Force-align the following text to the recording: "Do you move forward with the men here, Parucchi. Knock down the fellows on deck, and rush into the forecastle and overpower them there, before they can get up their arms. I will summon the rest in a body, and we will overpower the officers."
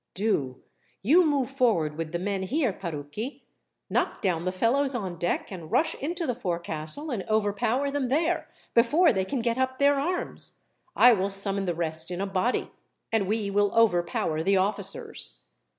"Do 0.15 0.63
you 1.03 1.23
move 1.23 1.51
forward 1.51 1.95
with 1.95 2.11
the 2.11 2.17
men 2.17 2.41
here, 2.41 2.73
Parucchi. 2.73 3.43
Knock 3.87 4.19
down 4.19 4.45
the 4.45 4.51
fellows 4.51 4.95
on 4.95 5.19
deck, 5.19 5.51
and 5.51 5.71
rush 5.71 5.93
into 5.93 6.25
the 6.25 6.33
forecastle 6.33 7.11
and 7.11 7.23
overpower 7.29 7.91
them 7.91 8.07
there, 8.07 8.49
before 8.73 9.13
they 9.13 9.25
can 9.25 9.41
get 9.41 9.59
up 9.59 9.77
their 9.77 9.99
arms. 9.99 10.57
I 10.95 11.13
will 11.13 11.29
summon 11.29 11.65
the 11.65 11.75
rest 11.75 12.09
in 12.09 12.19
a 12.19 12.25
body, 12.25 12.71
and 13.11 13.27
we 13.27 13.51
will 13.51 13.71
overpower 13.75 14.41
the 14.41 14.57
officers." 14.57 15.43